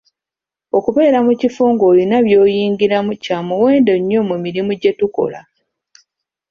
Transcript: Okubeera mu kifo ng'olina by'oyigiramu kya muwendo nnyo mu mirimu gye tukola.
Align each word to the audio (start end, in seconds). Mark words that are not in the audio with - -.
Okubeera 0.77 1.19
mu 1.25 1.33
kifo 1.39 1.63
ng'olina 1.73 2.17
by'oyigiramu 2.25 3.11
kya 3.23 3.39
muwendo 3.47 3.91
nnyo 3.99 4.21
mu 4.29 4.35
mirimu 4.43 4.71
gye 4.81 4.91
tukola. 4.99 5.39